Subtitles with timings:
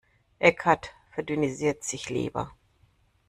[0.39, 2.49] Eckhart verdünnisiert sich lieber.